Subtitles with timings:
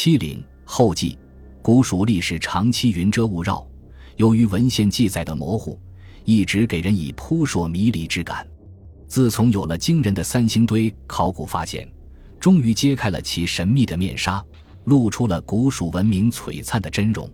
[0.00, 1.18] 七陵后记，
[1.60, 3.66] 古蜀历史长期云遮雾绕，
[4.14, 5.76] 由于文献记载的模糊，
[6.24, 8.46] 一直给人以扑朔迷离之感。
[9.08, 11.90] 自从有了惊人的三星堆考古发现，
[12.38, 14.40] 终于揭开了其神秘的面纱，
[14.84, 17.28] 露出了古蜀文明璀璨的真容。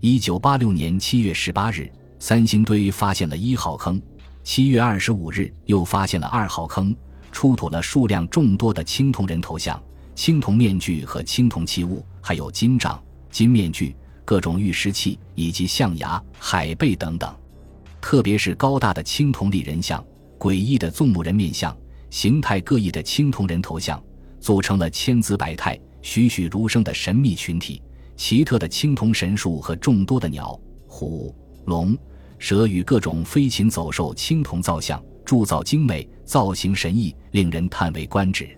[0.00, 3.98] 一九八六年七月十八日，三星堆发现了一号坑；
[4.42, 6.94] 七月二十五日，又发现了二号坑，
[7.32, 9.82] 出土了数量众多的青铜人头像。
[10.14, 13.94] 青铜面具和青铜器物，还有金杖、金面具、
[14.24, 17.34] 各种玉石器以及象牙、海贝等等。
[18.00, 20.04] 特别是高大的青铜立人像、
[20.38, 21.76] 诡异的纵目人面像、
[22.10, 24.02] 形态各异的青铜人头像，
[24.40, 27.82] 组成了千姿百态、栩栩如生的神秘群体。
[28.16, 31.98] 奇特的青铜神树和众多的鸟、虎、龙、
[32.38, 38.56] 蛇与各种飞禽走兽青铜造像，铸造精美，造型神异，令人叹为观止。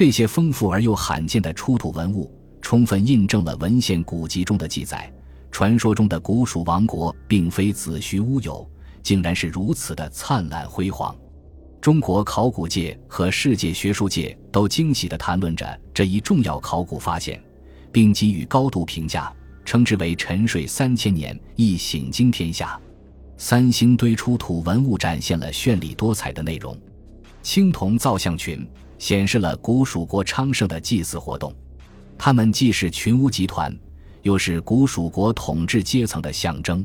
[0.00, 5.12] 这些丰富而又罕见的出土文物，充分印证了文献古籍中的记载：
[5.50, 8.66] 传说中的古蜀王国并非子虚乌有，
[9.02, 11.14] 竟然是如此的灿烂辉煌。
[11.82, 17.38] 中国考古界和世界学术界都惊喜地谈论着这一重要考古发现，
[17.92, 19.30] 并给予高度评价，
[19.66, 22.80] 称之为“沉睡三千年，一醒惊天下”。
[23.36, 26.74] 三星堆出土文物展现了绚丽多彩的内容，
[27.42, 28.66] 青铜造像群。
[29.00, 31.52] 显示了古蜀国昌盛的祭祀活动，
[32.18, 33.74] 他们既是群巫集团，
[34.20, 36.84] 又是古蜀国统治阶层的象征。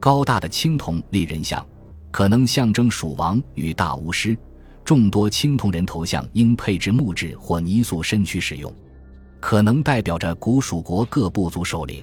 [0.00, 1.64] 高大的青铜立人像，
[2.10, 4.34] 可能象征蜀王与大巫师；
[4.82, 8.74] 众多青铜人头像应配置木质或泥塑身躯使用，
[9.38, 12.02] 可能代表着古蜀国各部族首领。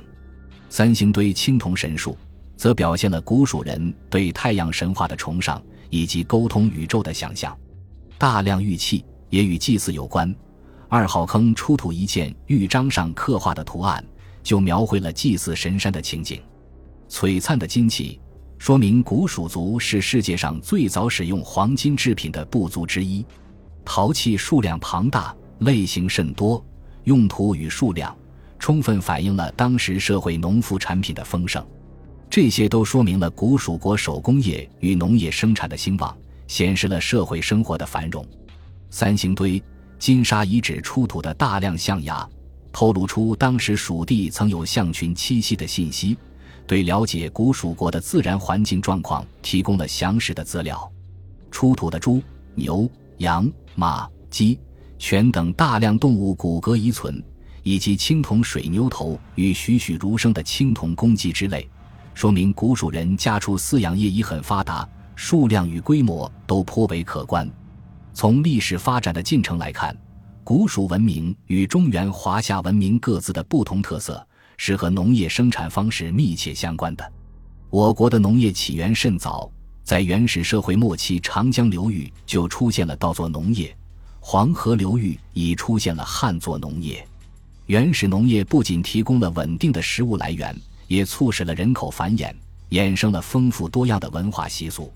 [0.70, 2.16] 三星堆青铜神树，
[2.56, 7.58] 则表现了古蜀人对太阳神话的崇尚以及沟通宇宙的想象。
[8.20, 9.04] 大量玉器。
[9.30, 10.34] 也与祭祀有关。
[10.88, 14.04] 二号坑出土一件玉章上刻画的图案，
[14.42, 16.42] 就描绘了祭祀神山的情景。
[17.08, 18.20] 璀璨的金器，
[18.58, 23.26] 说明古蜀族是世界上最早使用黄金制品的部族之一。
[23.86, 26.64] 陶器数量庞大，类型甚多，
[27.04, 28.16] 用途与数量，
[28.60, 31.66] 充分反映了当时社会农副产品的丰盛。
[32.30, 36.16] 这些都说明了古蜀国手工业与农业生产的兴旺，
[36.48, 38.24] 显示了社会生活的繁荣。
[38.90, 39.62] 三星堆
[39.98, 42.28] 金沙遗址出土的大量象牙，
[42.72, 46.18] 透露出当时蜀地曾有象群栖息的信息，
[46.66, 50.92] 对了解古蜀国的自然环境状况提供了详实的资料。
[51.52, 52.22] 出土的猪、
[52.56, 54.60] 牛、羊、马、鸡、
[54.98, 57.24] 犬等大量动物骨骼遗存，
[57.64, 61.70] 以及青铜水牛头与栩栩如生的青铜公鸡之类，
[62.14, 67.50] 说明古蜀人家畜饲养业已很发达，数量与规模都颇为可观。
[68.14, 69.96] 从历史发展的进程来看，
[70.44, 74.26] 古蜀文明与中原华夏文明各自的不同特色
[74.58, 77.14] 是和农业生产方式密切相关的。
[77.70, 79.50] 我国的农业起源甚早，
[79.84, 83.76] 在原始社会末期，长江流域就出现了稻作农业，
[84.20, 87.06] 黄河流域已出现了旱作农业。
[87.68, 92.34] 原始农业不仅提供了稳定的食物来源，也促使了人口繁衍，
[92.72, 94.92] 衍生了丰富多样的文化习俗。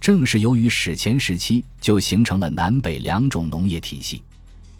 [0.00, 4.22] 正是由于史前时期就形成了南北两种农业体系，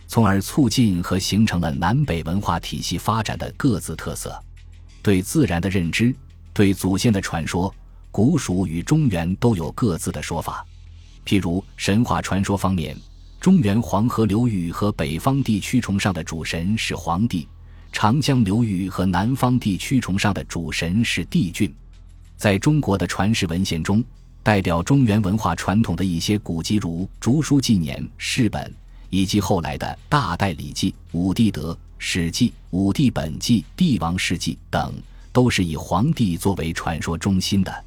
[0.06, 4.40] 从而促进和形成了南北文化体系发展的各自特色。
[5.02, 6.14] 对自然的认知，
[6.52, 7.74] 对祖先的传说，
[8.10, 10.64] 古蜀与中原都有各自的说法。
[11.24, 12.96] 譬如神话传说方面，
[13.40, 17.48] 中原黄河流域和北方地区崇尚的主神是黄帝，
[17.92, 21.72] 长江流域和南方地区崇尚的主神是帝俊。
[22.36, 24.04] 在中国的传世文献中，
[24.46, 28.62] 代表中原文化传统的一些古籍，如《竹书纪年》《世本》，
[29.10, 34.94] 以及后来的《大代礼记》《武帝德》《史记》《武帝本纪》《帝王世纪》等，
[35.32, 37.84] 都是以黄帝作为传说中心的。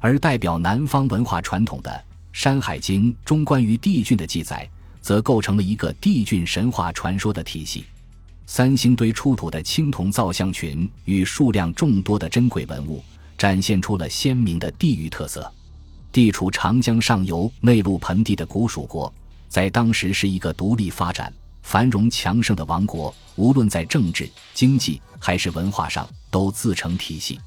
[0.00, 1.90] 而代表南方文化传统的
[2.32, 4.68] 《山海经》中关于帝俊的记载，
[5.00, 7.84] 则构成了一个帝俊神话传说的体系。
[8.44, 13.04] 三星堆出土的青铜造像群与数量众多的珍贵文物，
[13.38, 15.48] 展现出了鲜明的地域特色。
[16.12, 19.12] 地处长江上游内陆盆地的古蜀国，
[19.48, 21.32] 在当时是一个独立发展、
[21.62, 27.40] 繁荣强盛的王国，无论在政治、经济还是文化上都自成体系。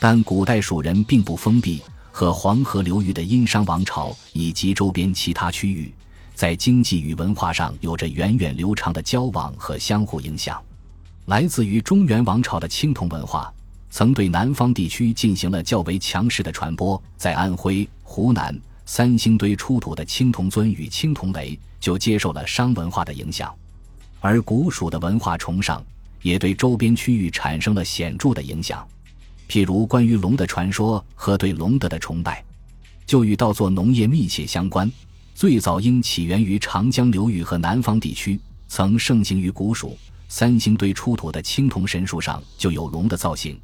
[0.00, 1.80] 但古代蜀人并不封闭，
[2.10, 5.94] 和黄河流域的殷商王朝以及周边其他区域，
[6.34, 10.60] 在经济与文化上有着源远流长的交往和相互影响。
[11.26, 13.52] 来自于中原王朝的青铜文化。
[13.92, 18.52] 曾对南方地区进行了较为强势的传播，在安徽、湖南
[18.86, 23.54] 三星堆出土的青铜尊与青铜雷就接受了商文化的影响，
[24.18, 25.80] 而古蜀的文化崇尚
[26.20, 28.84] 也对周边区域产生了显著的影响。
[29.48, 32.44] 譬如关于龙的传说和对龙德的崇拜，
[33.06, 34.90] 就与稻作农业密切相关。
[35.32, 39.96] 最早应起源于长江流域和南方地区，曾盛行于古蜀。
[40.28, 43.56] 三星堆出土的青铜神树上就有龙的造型。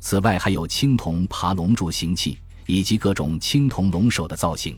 [0.00, 2.36] 此外，还有青铜爬龙柱形器
[2.72, 4.74] 以及各种青铜龙首的造型。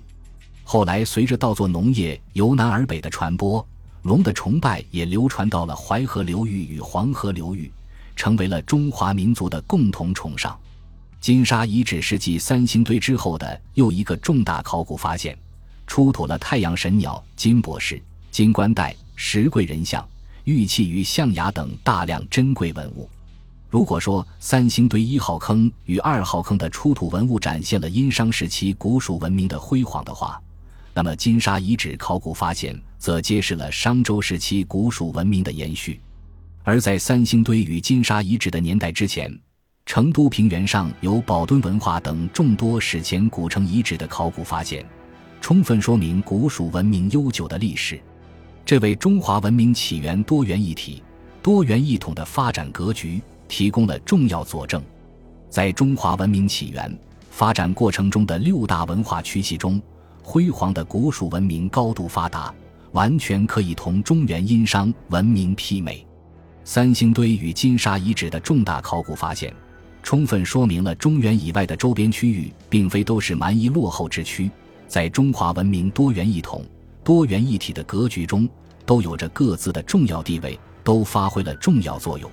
[0.65, 3.65] 后来，随着稻作农业由南而北的传播，
[4.03, 7.71] 龙的崇拜也流传到了淮河流域与黄河流域，
[8.17, 10.59] 成为了中华民族的共同崇尚。
[11.21, 15.39] 金沙遗址是继三星堆之后的又一个重大考古发现。
[15.87, 18.03] 出土了太阳神鸟金博士、
[18.33, 20.05] 金冠带、石贵人像、
[20.45, 23.09] 玉器与象牙等大量珍贵文物。
[23.75, 30.41] 如果说三星堆一号坑与二号坑的出土文物展现了殷商时期古蜀文明的辉煌的话，
[30.95, 36.01] 那么金沙遗址考古发现则揭示了商周时期古蜀文明的延续。
[36.63, 39.37] 而在三星堆与金沙遗址的年代之前，
[39.87, 44.87] 成都平原上有宝墩文化等众多史前古城遗址的考古发现。
[45.41, 48.01] 充分说明古蜀文明悠久的历史，
[48.65, 51.03] 这为中华文明起源多元一体、
[51.43, 54.83] 多元一统的发展格局提供了重要佐证。
[55.49, 56.99] 在中华文明起源
[57.31, 59.81] 发展过程中的六大文化区系中，
[60.23, 62.53] 辉煌的古蜀文明高度发达，
[62.93, 66.05] 完全可以同中原殷商文明媲美。
[66.65, 69.55] 三星堆与金沙遗址的重大考古发现，
[70.03, 74.51] 充分说明了中原以外的周边区域并非都是蛮夷落后之区。
[74.89, 76.65] 在中华文明多元一统、
[77.03, 78.49] 多元一体的格局中，
[78.87, 82.31] 都有着各自的重要地位，都发挥了重要作用。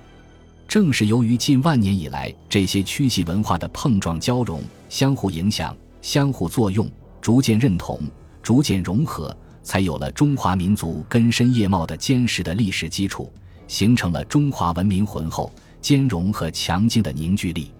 [0.66, 8.00] 正是由于近万年以来这些区系文化的碰撞交融、相互影响、相互作用，逐渐认同、
[8.42, 13.30] 逐渐融合，才有了中华民族根深叶茂的坚实的历史基础，
[13.68, 17.70] 形成了中华文明浑厚、兼容和强劲的凝聚力。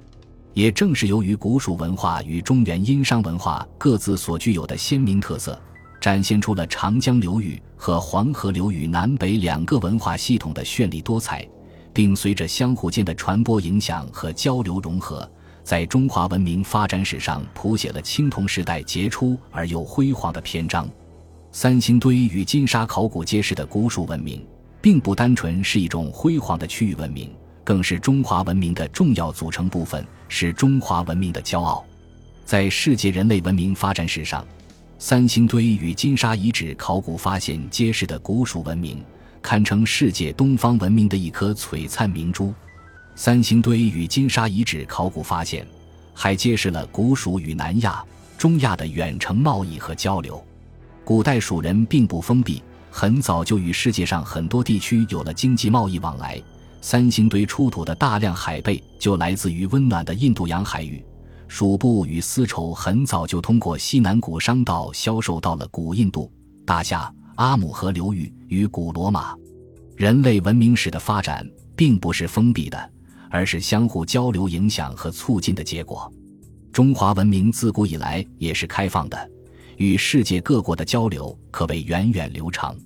[0.55, 5.59] 也正是由于古蜀文化与中原殷商文化各自所具有的鲜明特色，
[5.99, 11.49] 展现出了长江流域和黄河流域南北两个文化系统的绚丽多彩，
[11.93, 15.29] 并随着相互间的传播影响和交流融合，
[15.63, 20.89] 在中华文明发展史上谱写了青铜时代杰出而又辉煌的篇章。
[21.51, 24.45] 三星堆与金沙考古揭示的古蜀文明，
[24.81, 27.31] 并不单纯是一种辉煌的区域文明。
[27.65, 31.85] 更是中华文明的重要组成部分，是中华文明的骄傲。
[32.45, 34.45] 在世界人类文明发展史上，
[34.99, 39.01] 三星堆与金沙遗址考古发现揭示的古蜀文明，
[39.43, 42.55] 堪称世界东方文明的一颗璀璨明珠。
[43.15, 45.67] 三星堆与金沙遗址考古发现，
[46.15, 48.03] 还揭示了古蜀与南亚、
[48.39, 50.43] 中亚的远程贸易和交流。
[51.05, 56.41] 古代蜀人并不封闭，很早就与世界上很多地区有了经济贸易往来。
[56.81, 61.05] 三星堆出土的大量海贝就来自于温暖的印度洋海域，
[61.49, 66.33] 蜀布与丝绸很早就通过西南古商道销售到了古印度、
[66.65, 67.13] 大夏、
[67.43, 69.35] 阿姆河流域与古罗马。
[69.97, 71.45] 人类文明史的发展
[71.75, 72.91] 并不是封闭的，
[73.29, 76.09] 而是相互交流、影响和促进的结果。
[76.73, 79.29] 中华文明自古以来也是开放的，
[79.77, 82.77] 与世界各国的交流可谓源远流长。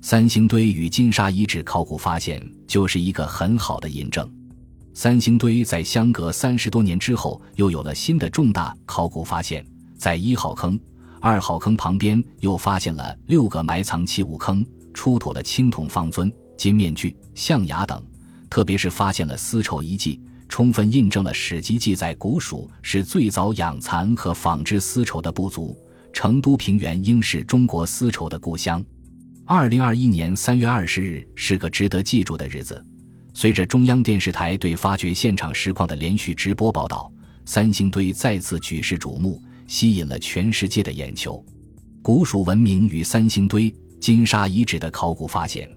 [0.00, 4.30] 三星堆与金沙遗址考古发现就是一个很好的印证。
[4.94, 10.78] 三星堆在相隔三十多年之后，又有了新的重大考古发现，在一号坑、
[11.20, 18.02] 二号坑旁边又发现了六个埋藏器物坑，出土了青铜方尊、金面具、象牙等，
[18.48, 25.76] 特别是发现了丝绸遗迹，充分印证了史籍记载古蜀是最早养蚕和纺织丝绸的部族，
[26.12, 28.84] 成都平原应是中国丝绸的故乡。
[29.44, 32.84] 二零二一年三月二十日是个值得记住的日子。
[33.34, 37.10] 随着中央电视台对发掘现场实况的连续直播报道，
[37.44, 41.44] 三星堆再次举世瞩目，吸引了全世界的眼球。
[42.02, 45.70] 古蜀文明与三星堆、金沙遗址的考古发现，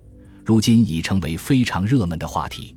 [0.43, 2.75] 如今已成为非常热门的话题。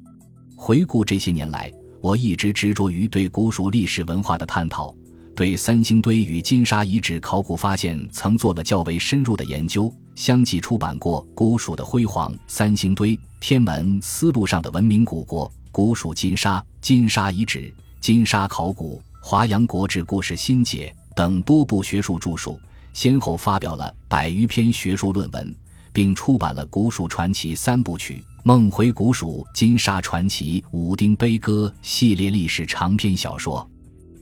[0.56, 4.94] 回顾这些年来，我一直执着于对古蜀历史文化的探讨。
[5.37, 17.59] 对三星堆与金沙遗址考古发现，曾做了较为深入的研究，相继出版过《古蜀的辉煌》《三星堆》《天门丝路上的文明古国》《古蜀金沙》《金沙遗址》
[18.00, 22.59] 《金沙考古》《华阳国志故事新解》等多部学术著述，
[22.92, 25.54] 先后发表了百余篇学术论文，
[25.92, 33.68] 并出版了《古蜀传奇》三部曲《梦回古蜀》《金沙传奇》《武丁悲歌》系列历史长篇小说。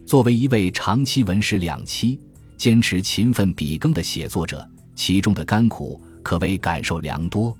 [0.04, 2.18] 作为一位长期文史两栖、
[2.58, 7.56] 坚持勤奋笔耕的写作者，其中的甘苦可谓感受良多。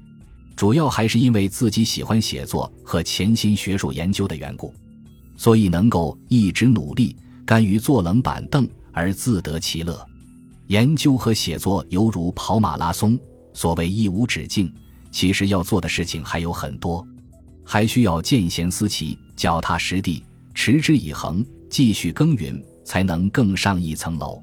[0.55, 4.75] 主要还是因为自己喜欢写作和潜心学术研究的缘故，
[5.37, 10.07] 所以能够一直努力，甘于坐冷板凳而自得其乐。
[10.69, 13.19] 研究和写作犹如跑马拉松，
[13.53, 14.73] 所谓一无止境，
[15.11, 17.07] 其实要做的事情还有很多，
[17.65, 24.43] 还需要见贤思齐、脚踏实地、持之以恒，继续耕耘，才能更上一层楼。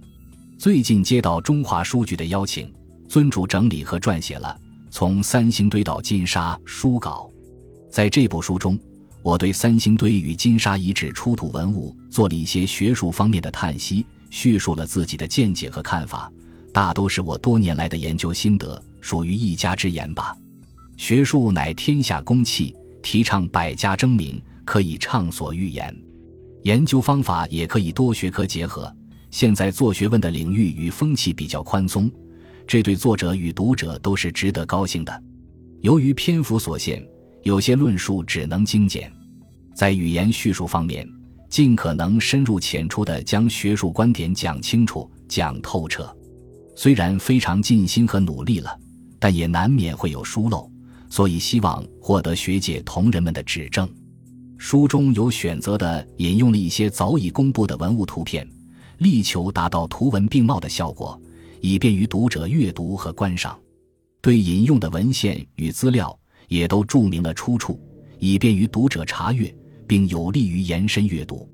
[0.57, 2.71] 最近接到中华书局的邀请，
[3.07, 4.55] 尊主整理和撰写了。
[4.91, 7.29] 从三星堆到金沙书稿，
[7.91, 8.77] 在这部书中，
[9.21, 16.31] 我对三星堆与金沙遗址出土文物做了一些学术方面的叹息，叙述了自己的见解和看法，
[16.73, 20.35] 大都是我多年来的研究心得，属于一家之言吧。
[20.97, 25.93] 学术乃天下公器，提倡百家争鸣，可以畅所欲言；
[26.63, 28.93] 研究方法也可以多学科结合。
[29.31, 32.11] 现在做学问的领域与风气比较宽松。
[32.67, 35.23] 这对作者与读者都是值得高兴的。
[35.81, 37.03] 由于篇幅所限，
[37.43, 39.11] 有些论述只能精简，
[39.73, 41.07] 在语言叙述方面，
[41.49, 46.15] 尽可能深入浅出地将学术观点讲清楚、讲透彻。
[46.75, 48.77] 虽然非常尽心和努力了，
[49.19, 50.71] 但也难免会有疏漏，
[51.09, 53.89] 所以希望获得学界同仁们的指正。
[54.57, 58.47] 书中有选择的引用了一些早已公布的文物图片，
[58.99, 61.19] 力求达到图文并茂的效果。
[61.61, 63.59] 以便于读者阅读和观赏，
[64.21, 67.77] 对引用的文献与资料也都注明了出处，
[68.17, 69.53] 以便于读者查阅，
[69.89, 71.49] 并有利于延伸阅读。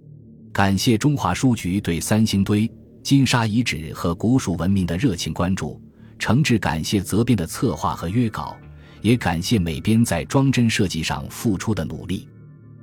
[0.52, 2.70] 感谢中华书局对三星堆、
[3.02, 5.82] 金沙遗址和古蜀文明的热情关注，
[6.20, 8.58] 诚挚感谢责编的策划和约稿，
[9.02, 12.28] 也感谢美编在装帧设计上付出的努力。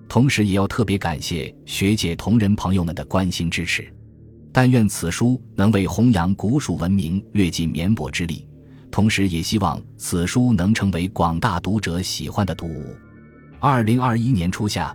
[0.08, 3.86] 同时，也要特别感谢学界同仁朋友们的关心支持。
[4.52, 8.46] 但愿此书能为弘扬古蜀文明略尽绵薄之力，
[8.90, 12.94] 同时也希望此书能成为广大读者喜欢的读物。
[13.58, 14.94] 二零二一年初夏，